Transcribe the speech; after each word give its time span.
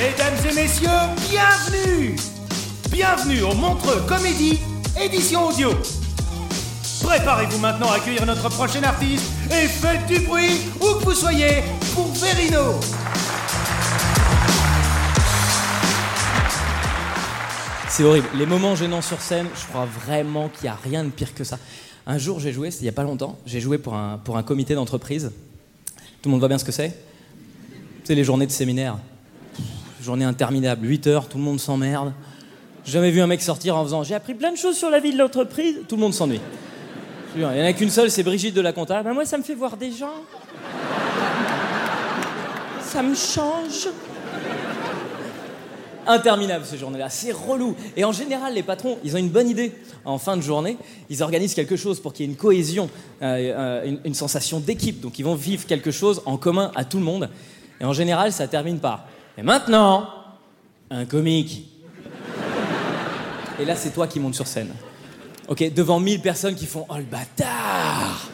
Mesdames 0.00 0.50
et 0.50 0.54
messieurs, 0.54 0.88
bienvenue 1.28 2.16
Bienvenue 2.90 3.42
au 3.42 3.52
Montreux 3.52 4.00
Comédie, 4.08 4.58
édition 4.98 5.48
audio. 5.48 5.72
Préparez-vous 7.02 7.58
maintenant 7.58 7.90
à 7.90 7.96
accueillir 7.96 8.24
notre 8.24 8.48
prochain 8.48 8.82
artiste 8.82 9.30
et 9.50 9.66
faites 9.66 10.06
du 10.06 10.20
bruit 10.20 10.52
où 10.76 10.98
que 10.98 11.04
vous 11.04 11.12
soyez 11.12 11.64
pour 11.94 12.06
Verino. 12.14 12.80
C'est 17.90 18.04
horrible. 18.04 18.28
Les 18.36 18.46
moments 18.46 18.74
gênants 18.76 19.02
sur 19.02 19.20
scène, 19.20 19.48
je 19.54 19.66
crois 19.66 19.84
vraiment 19.84 20.48
qu'il 20.48 20.62
n'y 20.62 20.68
a 20.70 20.78
rien 20.82 21.04
de 21.04 21.10
pire 21.10 21.34
que 21.34 21.44
ça. 21.44 21.58
Un 22.06 22.16
jour, 22.16 22.40
j'ai 22.40 22.54
joué, 22.54 22.70
c'était 22.70 22.84
il 22.84 22.86
n'y 22.86 22.88
a 22.88 22.92
pas 22.92 23.02
longtemps, 23.02 23.38
j'ai 23.44 23.60
joué 23.60 23.76
pour 23.76 23.92
un, 23.92 24.16
pour 24.16 24.38
un 24.38 24.42
comité 24.42 24.74
d'entreprise. 24.74 25.30
Tout 26.22 26.28
le 26.28 26.30
monde 26.30 26.40
voit 26.40 26.48
bien 26.48 26.56
ce 26.56 26.64
que 26.64 26.72
c'est? 26.72 26.98
C'est 28.04 28.14
les 28.14 28.24
journées 28.24 28.46
de 28.46 28.52
séminaire. 28.52 28.96
Journée 30.02 30.24
interminable, 30.24 30.86
8 30.86 31.06
heures, 31.08 31.28
tout 31.28 31.36
le 31.36 31.44
monde 31.44 31.60
s'emmerde. 31.60 32.14
Jamais 32.86 33.10
vu 33.10 33.20
un 33.20 33.26
mec 33.26 33.42
sortir 33.42 33.76
en 33.76 33.84
faisant 33.84 34.02
J'ai 34.02 34.14
appris 34.14 34.32
plein 34.32 34.50
de 34.50 34.56
choses 34.56 34.76
sur 34.76 34.88
la 34.88 34.98
vie 34.98 35.12
de 35.12 35.18
l'entreprise. 35.18 35.80
Tout 35.86 35.96
le 35.96 36.00
monde 36.00 36.14
s'ennuie. 36.14 36.40
Il 37.36 37.40
n'y 37.40 37.46
en 37.46 37.64
a 37.64 37.72
qu'une 37.74 37.90
seule, 37.90 38.10
c'est 38.10 38.22
Brigitte 38.22 38.54
de 38.54 38.62
la 38.62 38.72
Compta. 38.72 39.02
Ben 39.02 39.12
moi, 39.12 39.26
ça 39.26 39.36
me 39.36 39.42
fait 39.42 39.54
voir 39.54 39.76
des 39.76 39.92
gens. 39.92 40.24
Ça 42.82 43.02
me 43.02 43.14
change. 43.14 43.88
Interminable 46.06 46.64
ces 46.64 46.78
journées-là, 46.78 47.10
c'est 47.10 47.32
relou. 47.32 47.76
Et 47.94 48.02
en 48.02 48.12
général, 48.12 48.54
les 48.54 48.62
patrons, 48.62 48.96
ils 49.04 49.14
ont 49.14 49.18
une 49.18 49.28
bonne 49.28 49.50
idée. 49.50 49.72
En 50.06 50.16
fin 50.16 50.34
de 50.34 50.42
journée, 50.42 50.78
ils 51.10 51.22
organisent 51.22 51.54
quelque 51.54 51.76
chose 51.76 52.00
pour 52.00 52.14
qu'il 52.14 52.24
y 52.24 52.28
ait 52.28 52.32
une 52.32 52.38
cohésion, 52.38 52.88
euh, 53.20 53.36
euh, 53.36 53.84
une, 53.84 54.00
une 54.06 54.14
sensation 54.14 54.60
d'équipe. 54.60 55.02
Donc 55.02 55.18
ils 55.18 55.24
vont 55.24 55.34
vivre 55.34 55.66
quelque 55.66 55.90
chose 55.90 56.22
en 56.24 56.38
commun 56.38 56.72
à 56.74 56.86
tout 56.86 56.96
le 56.96 57.04
monde. 57.04 57.28
Et 57.82 57.84
en 57.84 57.92
général, 57.92 58.32
ça 58.32 58.48
termine 58.48 58.80
par 58.80 59.06
Et 59.40 59.42
maintenant, 59.42 60.06
un 60.90 61.06
comique. 61.06 61.66
Et 63.58 63.64
là, 63.64 63.74
c'est 63.74 63.88
toi 63.88 64.06
qui 64.06 64.20
montes 64.20 64.34
sur 64.34 64.46
scène. 64.46 64.68
Ok, 65.48 65.72
devant 65.72 65.98
1000 65.98 66.20
personnes 66.20 66.54
qui 66.54 66.66
font 66.66 66.84
Oh 66.90 66.98
le 66.98 67.04
bâtard 67.04 68.28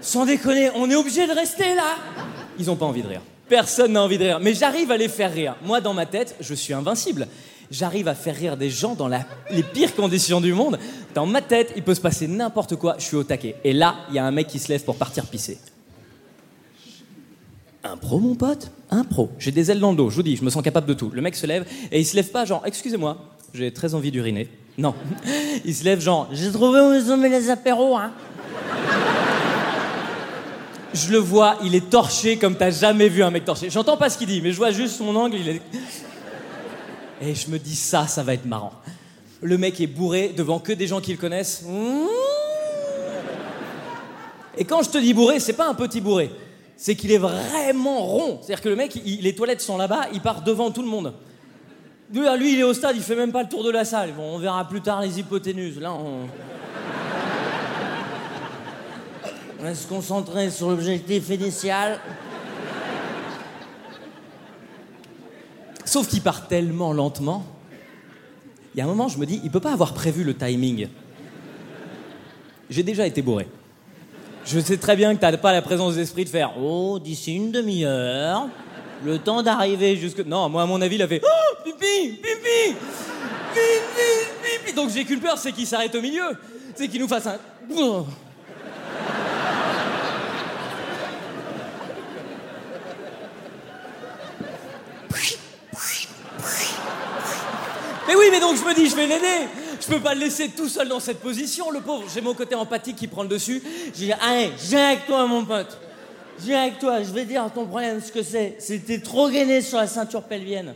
Sans 0.00 0.26
déconner, 0.26 0.70
on 0.74 0.90
est 0.90 0.96
obligé 0.96 1.24
de 1.28 1.32
rester 1.32 1.72
là 1.76 1.94
Ils 2.58 2.66
n'ont 2.66 2.74
pas 2.74 2.86
envie 2.86 3.02
de 3.02 3.06
rire. 3.06 3.20
Personne 3.48 3.92
n'a 3.92 4.02
envie 4.02 4.18
de 4.18 4.24
rire. 4.24 4.40
Mais 4.40 4.54
j'arrive 4.54 4.90
à 4.90 4.96
les 4.96 5.06
faire 5.06 5.32
rire. 5.32 5.54
Moi, 5.62 5.80
dans 5.80 5.94
ma 5.94 6.04
tête, 6.04 6.34
je 6.40 6.52
suis 6.52 6.74
invincible. 6.74 7.28
J'arrive 7.70 8.08
à 8.08 8.16
faire 8.16 8.34
rire 8.34 8.56
des 8.56 8.70
gens 8.70 8.96
dans 8.96 9.06
les 9.06 9.62
pires 9.62 9.94
conditions 9.94 10.40
du 10.40 10.52
monde. 10.52 10.80
Dans 11.14 11.26
ma 11.26 11.42
tête, 11.42 11.72
il 11.76 11.84
peut 11.84 11.94
se 11.94 12.00
passer 12.00 12.26
n'importe 12.26 12.74
quoi. 12.74 12.96
Je 12.98 13.04
suis 13.04 13.16
au 13.16 13.22
taquet. 13.22 13.54
Et 13.62 13.72
là, 13.72 13.94
il 14.08 14.16
y 14.16 14.18
a 14.18 14.24
un 14.24 14.32
mec 14.32 14.48
qui 14.48 14.58
se 14.58 14.68
lève 14.68 14.82
pour 14.82 14.96
partir 14.96 15.26
pisser. 15.26 15.58
Un 17.84 17.96
pro, 17.96 18.18
mon 18.18 18.34
pote? 18.34 18.70
Un 18.90 19.04
pro. 19.04 19.30
J'ai 19.38 19.52
des 19.52 19.70
ailes 19.70 19.80
dans 19.80 19.90
le 19.90 19.96
dos, 19.96 20.10
je 20.10 20.16
vous 20.16 20.22
dis, 20.22 20.36
je 20.36 20.44
me 20.44 20.50
sens 20.50 20.62
capable 20.62 20.86
de 20.86 20.94
tout. 20.94 21.10
Le 21.12 21.22
mec 21.22 21.36
se 21.36 21.46
lève 21.46 21.64
et 21.92 22.00
il 22.00 22.04
se 22.04 22.16
lève 22.16 22.30
pas 22.30 22.44
genre, 22.44 22.62
excusez-moi, 22.64 23.18
j'ai 23.54 23.72
très 23.72 23.94
envie 23.94 24.10
d'uriner. 24.10 24.48
Non. 24.76 24.94
Il 25.64 25.74
se 25.74 25.82
lève 25.82 26.00
genre, 26.00 26.28
j'ai 26.32 26.52
trouvé 26.52 26.80
où 26.80 26.92
ils 26.92 27.10
ont 27.10 27.16
mis 27.16 27.28
les 27.28 27.50
apéros, 27.50 27.96
hein. 27.96 28.12
Je 30.94 31.10
le 31.10 31.18
vois, 31.18 31.58
il 31.64 31.74
est 31.74 31.90
torché 31.90 32.38
comme 32.38 32.54
t'as 32.56 32.70
jamais 32.70 33.08
vu 33.08 33.22
un 33.22 33.30
mec 33.30 33.44
torché. 33.44 33.70
J'entends 33.70 33.96
pas 33.96 34.08
ce 34.08 34.16
qu'il 34.16 34.28
dit, 34.28 34.40
mais 34.40 34.52
je 34.52 34.56
vois 34.56 34.70
juste 34.70 34.96
son 34.96 35.14
angle, 35.16 35.36
il 35.36 35.48
est... 35.48 35.62
Et 37.20 37.34
je 37.34 37.50
me 37.50 37.58
dis, 37.58 37.74
ça, 37.74 38.06
ça 38.06 38.22
va 38.22 38.34
être 38.34 38.46
marrant. 38.46 38.72
Le 39.42 39.58
mec 39.58 39.80
est 39.80 39.88
bourré 39.88 40.32
devant 40.36 40.60
que 40.60 40.72
des 40.72 40.86
gens 40.86 41.00
qui 41.00 41.10
le 41.10 41.18
connaissent. 41.18 41.64
Et 44.56 44.64
quand 44.64 44.82
je 44.82 44.90
te 44.90 44.98
dis 44.98 45.12
bourré, 45.12 45.40
c'est 45.40 45.52
pas 45.52 45.68
un 45.68 45.74
petit 45.74 46.00
bourré. 46.00 46.30
C'est 46.80 46.94
qu'il 46.94 47.10
est 47.10 47.18
vraiment 47.18 47.98
rond. 47.98 48.38
C'est-à-dire 48.40 48.62
que 48.62 48.68
le 48.68 48.76
mec, 48.76 48.96
les 49.04 49.34
toilettes 49.34 49.60
sont 49.60 49.76
là-bas, 49.76 50.06
il 50.12 50.20
part 50.20 50.42
devant 50.42 50.70
tout 50.70 50.82
le 50.82 50.88
monde. 50.88 51.12
Lui, 52.14 52.24
ah, 52.26 52.36
lui, 52.36 52.52
il 52.52 52.60
est 52.60 52.64
au 52.64 52.72
stade, 52.72 52.94
il 52.94 53.02
fait 53.02 53.16
même 53.16 53.32
pas 53.32 53.42
le 53.42 53.48
tour 53.48 53.64
de 53.64 53.70
la 53.70 53.84
salle. 53.84 54.12
Bon, 54.12 54.36
on 54.36 54.38
verra 54.38 54.66
plus 54.66 54.80
tard 54.80 55.00
les 55.02 55.18
hypoténuses. 55.18 55.80
Là, 55.80 55.92
on. 55.92 56.28
On 59.60 59.64
va 59.64 59.74
se 59.74 59.88
concentrer 59.88 60.52
sur 60.52 60.70
l'objectif 60.70 61.28
initial. 61.30 61.98
Sauf 65.84 66.06
qu'il 66.06 66.22
part 66.22 66.46
tellement 66.46 66.92
lentement. 66.92 67.44
Il 68.72 68.78
y 68.78 68.80
a 68.80 68.84
un 68.84 68.86
moment, 68.86 69.08
je 69.08 69.18
me 69.18 69.26
dis, 69.26 69.40
il 69.42 69.50
peut 69.50 69.58
pas 69.58 69.72
avoir 69.72 69.94
prévu 69.94 70.22
le 70.22 70.36
timing. 70.36 70.86
J'ai 72.70 72.84
déjà 72.84 73.04
été 73.04 73.20
bourré. 73.20 73.48
Je 74.50 74.60
sais 74.60 74.78
très 74.78 74.96
bien 74.96 75.14
que 75.14 75.20
t'as 75.20 75.36
pas 75.36 75.52
la 75.52 75.60
présence 75.60 75.96
d'esprit 75.96 76.24
de 76.24 76.30
faire 76.30 76.54
Oh, 76.58 76.98
d'ici 76.98 77.34
une 77.34 77.52
demi-heure, 77.52 78.48
le 79.04 79.18
temps 79.18 79.42
d'arriver 79.42 79.94
jusque. 79.96 80.20
Non, 80.24 80.48
moi, 80.48 80.62
à 80.62 80.66
mon 80.66 80.80
avis, 80.80 80.94
il 80.96 81.02
a 81.02 81.08
fait 81.08 81.20
Oh, 81.22 81.56
pipi, 81.62 82.18
pipi, 82.22 82.74
pipi, 83.52 84.64
pipi. 84.64 84.72
Donc 84.74 84.88
j'ai 84.88 85.04
qu'une 85.04 85.20
peur, 85.20 85.36
c'est 85.36 85.52
qu'il 85.52 85.66
s'arrête 85.66 85.94
au 85.94 86.00
milieu. 86.00 86.24
C'est 86.74 86.88
qu'il 86.88 86.98
nous 86.98 87.08
fasse 87.08 87.26
un. 87.26 87.36
Mais 98.08 98.14
oui, 98.14 98.28
mais 98.30 98.40
donc 98.40 98.56
je 98.56 98.64
me 98.64 98.74
dis, 98.74 98.88
je 98.88 98.96
vais 98.96 99.06
l'aider. 99.06 99.48
Je 99.80 99.86
peux 99.86 100.00
pas 100.00 100.14
le 100.14 100.20
laisser 100.20 100.48
tout 100.48 100.68
seul 100.68 100.88
dans 100.88 101.00
cette 101.00 101.20
position, 101.20 101.70
le 101.70 101.80
pauvre. 101.80 102.04
J'ai 102.12 102.20
mon 102.20 102.34
côté 102.34 102.54
empathique 102.54 102.96
qui 102.96 103.06
prend 103.06 103.22
le 103.22 103.28
dessus. 103.28 103.62
J'ai 103.94 104.06
dit, 104.06 104.12
allez, 104.12 104.52
viens 104.58 104.88
avec 104.88 105.06
toi, 105.06 105.26
mon 105.26 105.44
pote. 105.44 105.78
Viens 106.40 106.62
avec 106.62 106.78
toi, 106.78 107.02
je 107.02 107.10
vais 107.12 107.24
dire 107.24 107.50
ton 107.52 107.66
problème 107.66 108.00
ce 108.00 108.12
que 108.12 108.22
c'est. 108.22 108.56
C'était 108.58 109.00
trop 109.00 109.28
gainé 109.28 109.60
sur 109.60 109.78
la 109.78 109.86
ceinture 109.86 110.22
pelvienne. 110.22 110.74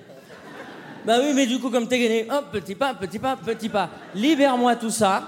Bah 1.05 1.17
oui, 1.21 1.33
mais 1.35 1.47
du 1.47 1.59
coup, 1.59 1.71
comme 1.71 1.89
t'es 1.89 1.99
gainé, 1.99 2.27
hop, 2.31 2.47
petit 2.53 2.75
pas, 2.75 2.95
petit 2.95 3.19
pas, 3.19 3.37
petit 3.37 3.69
pas. 3.69 3.91
Libère-moi 4.15 4.77
tout 4.77 4.91
ça. 4.91 5.25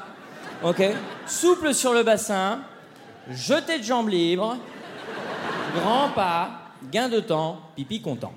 Ok 0.63 0.83
Souple 1.27 1.75
sur 1.75 1.93
le 1.93 2.03
bassin. 2.03 2.61
Jeté 3.31 3.79
de 3.79 3.85
jambes 3.85 4.09
libres. 4.09 4.57
Grand 5.77 6.11
pas. 6.11 6.51
Gain 6.93 7.09
de 7.09 7.21
temps. 7.21 7.61
Pipi 7.77 8.01
content. 8.01 8.33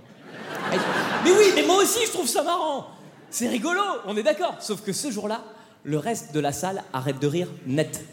Mais 1.23 1.31
oui, 1.31 1.51
mais 1.56 1.63
moi 1.63 1.77
aussi, 1.77 2.06
je 2.06 2.11
trouve 2.11 2.27
ça 2.27 2.44
marrant. 2.44 2.88
C'est 3.29 3.47
rigolo, 3.47 3.81
on 4.06 4.15
est 4.18 4.24
d'accord. 4.24 4.56
Sauf 4.59 4.81
que 4.81 4.94
ce 4.94 5.12
jour-là, 5.12 5.44
le 5.83 5.97
reste 5.97 6.33
de 6.33 6.39
la 6.39 6.51
salle 6.51 6.83
arrête 6.94 7.19
de 7.19 7.27
rire 7.27 7.50
net. 7.65 8.03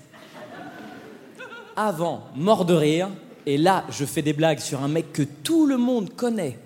Avant, 1.76 2.25
mort 2.34 2.64
de 2.64 2.75
rire, 2.75 3.08
et 3.46 3.58
là, 3.58 3.84
je 3.90 4.05
fais 4.05 4.22
des 4.22 4.32
blagues 4.32 4.61
sur 4.61 4.82
un 4.82 4.88
mec 4.88 5.12
que 5.12 5.22
tout 5.22 5.66
le 5.66 5.76
monde 5.76 6.14
connaît, 6.14 6.58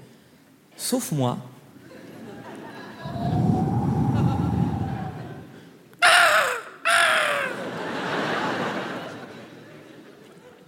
sauf 0.77 1.13
moi. 1.13 1.39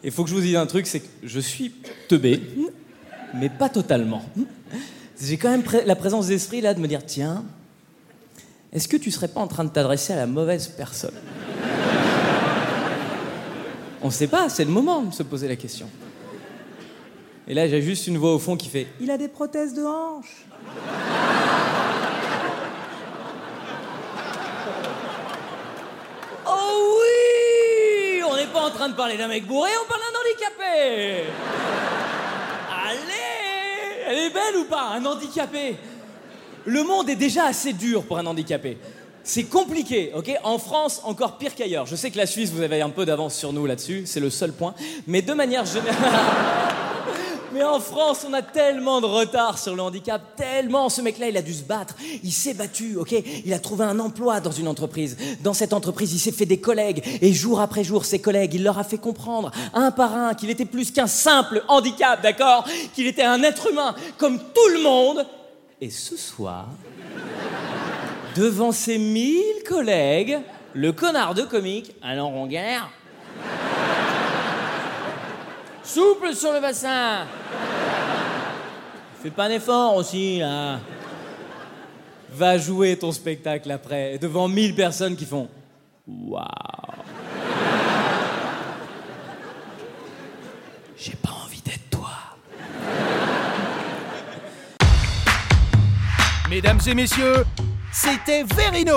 Il 0.03 0.11
faut 0.11 0.25
que 0.25 0.31
je 0.31 0.35
vous 0.35 0.41
dise 0.41 0.57
un 0.57 0.67
truc, 0.67 0.87
c'est 0.87 1.01
que 1.01 1.09
je 1.23 1.41
suis 1.41 1.73
teubé, 2.09 2.43
mais 3.35 3.51
pas 3.51 3.69
totalement. 3.69 4.25
J'ai 5.21 5.37
quand 5.37 5.51
même 5.51 5.63
la 5.85 5.97
présence 5.97 6.29
d'esprit 6.29 6.63
là 6.63 6.73
de 6.73 6.81
me 6.81 6.89
dire 6.89 7.05
tiens, 7.05 7.45
est-ce 8.73 8.87
que 8.87 8.97
tu 8.97 9.11
serais 9.11 9.27
pas 9.29 9.41
en 9.41 9.49
train 9.49 9.65
de 9.65 9.71
t'adresser 9.71 10.13
à 10.13 10.17
la 10.17 10.27
mauvaise 10.27 10.69
personne 10.69 11.15
On 14.03 14.07
ne 14.07 14.13
sait 14.13 14.29
pas, 14.29 14.49
c'est 14.49 14.65
le 14.65 14.71
moment 14.71 15.03
de 15.03 15.13
se 15.13 15.25
poser 15.25 15.49
la 15.49 15.57
question. 15.57 15.91
Et 17.49 17.55
là, 17.55 17.67
j'ai 17.67 17.83
juste 17.83 18.07
une 18.07 18.17
voix 18.17 18.33
au 18.33 18.39
fond 18.39 18.57
qui 18.57 18.69
fait 18.69 18.87
Il 19.01 19.11
a 19.11 19.19
des 19.19 19.27
prothèses 19.27 19.75
de 19.75 19.83
hanche. 19.83 20.47
oh 26.47 27.01
oui 27.01 28.23
On 28.31 28.37
n'est 28.37 28.47
pas 28.47 28.61
en 28.61 28.71
train 28.71 28.89
de 28.89 28.95
parler 28.95 29.17
d'un 29.17 29.27
mec 29.27 29.49
bourré, 29.49 29.71
on 29.85 29.89
parle 29.89 30.01
d'un 30.01 30.17
handicapé 30.21 31.25
Allez 32.87 34.05
Elle 34.07 34.19
est 34.19 34.31
belle 34.33 34.57
ou 34.59 34.65
pas 34.67 34.91
Un 34.95 35.05
handicapé? 35.05 35.77
Le 36.67 36.83
monde 36.85 37.09
est 37.09 37.17
déjà 37.17 37.47
assez 37.47 37.73
dur 37.73 38.05
pour 38.05 38.19
un 38.19 38.27
handicapé. 38.27 38.79
C'est 39.23 39.45
compliqué, 39.45 40.13
ok? 40.15 40.31
En 40.45 40.59
France, 40.59 41.03
encore 41.05 41.39
pire 41.39 41.55
qu'ailleurs. 41.55 41.87
Je 41.87 41.97
sais 41.97 42.11
que 42.11 42.17
la 42.17 42.27
Suisse, 42.27 42.51
vous 42.51 42.63
avez 42.63 42.81
un 42.81 42.91
peu 42.91 43.05
d'avance 43.05 43.35
sur 43.35 43.53
nous 43.53 43.67
là-dessus, 43.67 44.03
c'est 44.07 44.21
le 44.21 44.31
seul 44.31 44.53
point. 44.53 44.75
Mais 45.07 45.23
de 45.23 45.35
manière 45.35 45.65
générale. 45.65 45.95
Mais 47.53 47.65
en 47.65 47.81
France, 47.81 48.25
on 48.29 48.33
a 48.33 48.43
tellement 48.43 49.01
de 49.01 49.07
retard 49.07 49.59
sur 49.59 49.75
le 49.75 49.83
handicap, 49.83 50.23
tellement. 50.37 50.89
Ce 50.89 51.01
mec-là, 51.01 51.29
il 51.29 51.37
a 51.37 51.43
dû 51.43 51.53
se 51.53 51.65
battre. 51.65 51.97
Il 52.23 52.33
s'est 52.33 52.55
battu, 52.55 52.97
ok? 52.97 53.13
Il 53.45 53.53
a 53.53 53.59
trouvé 53.59 53.85
un 53.85 53.99
emploi 53.99 54.41
dans 54.41 54.53
une 54.53 54.69
entreprise. 54.69 55.17
Dans 55.43 55.53
cette 55.53 55.73
entreprise, 55.73 56.13
il 56.13 56.21
s'est 56.21 56.31
fait 56.31 56.47
des 56.47 56.61
collègues. 56.61 57.03
Et 57.21 57.33
jour 57.33 57.61
après 57.61 57.83
jour, 57.83 58.05
ses 58.05 58.21
collègues, 58.21 58.55
il 58.55 58.63
leur 58.63 58.79
a 58.79 58.85
fait 58.85 58.99
comprendre, 58.99 59.51
un 59.75 59.91
par 59.91 60.17
un, 60.17 60.35
qu'il 60.35 60.49
était 60.51 60.65
plus 60.65 60.93
qu'un 60.93 61.09
simple 61.09 61.65
handicap, 61.67 62.23
d'accord? 62.23 62.65
Qu'il 62.95 63.09
était 63.09 63.23
un 63.23 63.43
être 63.43 63.69
humain, 63.71 63.97
comme 64.17 64.39
tout 64.39 64.69
le 64.73 64.83
monde. 64.83 65.27
Et 65.81 65.89
ce 65.89 66.17
soir, 66.17 66.69
devant 68.37 68.71
ses 68.71 68.99
mille 68.99 69.63
collègues, 69.67 70.39
le 70.75 70.93
connard 70.93 71.35
de 71.35 71.43
comique, 71.43 71.95
alors 72.03 72.33
on 72.33 72.47
galère. 72.47 72.91
Souple 75.83 76.35
sur 76.35 76.53
le 76.53 76.61
bassin. 76.61 77.27
Fais 79.23 79.31
pas 79.31 79.45
un 79.45 79.51
effort 79.51 79.97
aussi, 79.97 80.39
là. 80.39 80.81
Va 82.33 82.59
jouer 82.59 82.97
ton 82.97 83.11
spectacle 83.11 83.71
après, 83.71 84.19
devant 84.19 84.49
mille 84.49 84.75
personnes 84.75 85.17
qui 85.17 85.25
font 85.25 85.49
Waouh. 86.07 86.80
Mesdames 96.51 96.81
et 96.89 96.95
messieurs, 96.95 97.45
c'était 97.93 98.43
Verino. 98.43 98.97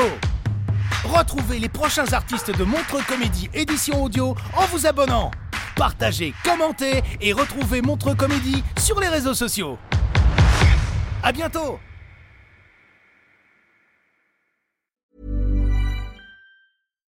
Retrouvez 1.03 1.59
les 1.59 1.69
prochains 1.69 2.11
artistes 2.11 2.50
de 2.57 2.63
Montre 2.63 3.05
Comédie 3.05 3.47
édition 3.53 4.03
audio 4.03 4.35
en 4.57 4.65
vous 4.71 4.88
abonnant. 4.88 5.29
Partagez, 5.75 6.33
commentez 6.44 7.03
et 7.21 7.31
retrouvez 7.31 7.83
Montre 7.83 8.15
Comédie 8.15 8.63
sur 8.79 9.00
les 9.00 9.07
réseaux 9.07 9.35
sociaux. 9.35 9.77
À 11.21 11.31
bientôt 11.31 11.77